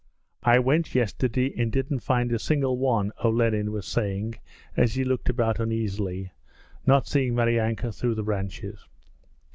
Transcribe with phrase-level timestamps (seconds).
[0.41, 4.33] 'I went yesterday and didn't find a single one,' Olenin was saying
[4.75, 6.31] as he looked about uneasily,
[6.87, 8.87] not seeing Maryanka through the branches.